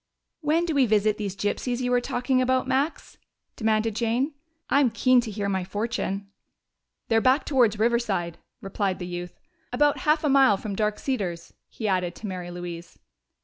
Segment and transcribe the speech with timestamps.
[0.39, 3.19] "When do we visit these gypsies you were talking about, Max?"
[3.55, 4.33] demanded Jane.
[4.67, 6.27] "I'm keen to hear my fortune."
[7.09, 9.39] "They're back towards Riverside," replied the youth.
[9.71, 12.97] "About half a mile from Dark Cedars," he added, to Mary Louise.